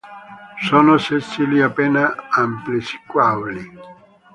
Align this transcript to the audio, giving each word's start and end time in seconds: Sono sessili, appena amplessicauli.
Sono 0.67 0.97
sessili, 0.97 1.61
appena 1.61 2.27
amplessicauli. 2.31 3.71